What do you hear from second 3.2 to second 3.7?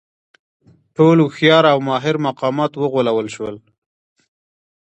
شول.